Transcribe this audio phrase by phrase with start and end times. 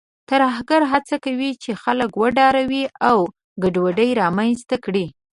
[0.29, 3.17] ترهګر هڅه کوي چې خلک وډاروي او
[3.63, 5.05] ګډوډي رامنځته کړي.